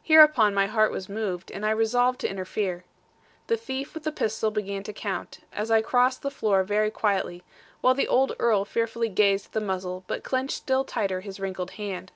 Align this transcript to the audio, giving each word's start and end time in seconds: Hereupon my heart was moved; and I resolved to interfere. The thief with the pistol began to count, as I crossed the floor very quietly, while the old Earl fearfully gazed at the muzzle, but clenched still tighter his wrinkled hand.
Hereupon 0.00 0.54
my 0.54 0.66
heart 0.68 0.92
was 0.92 1.08
moved; 1.08 1.50
and 1.50 1.66
I 1.66 1.72
resolved 1.72 2.20
to 2.20 2.30
interfere. 2.30 2.84
The 3.48 3.56
thief 3.56 3.94
with 3.94 4.04
the 4.04 4.12
pistol 4.12 4.52
began 4.52 4.84
to 4.84 4.92
count, 4.92 5.40
as 5.52 5.72
I 5.72 5.82
crossed 5.82 6.22
the 6.22 6.30
floor 6.30 6.62
very 6.62 6.88
quietly, 6.92 7.42
while 7.80 7.92
the 7.94 8.06
old 8.06 8.36
Earl 8.38 8.64
fearfully 8.64 9.08
gazed 9.08 9.46
at 9.46 9.52
the 9.54 9.60
muzzle, 9.60 10.04
but 10.06 10.22
clenched 10.22 10.56
still 10.56 10.84
tighter 10.84 11.20
his 11.20 11.40
wrinkled 11.40 11.72
hand. 11.72 12.12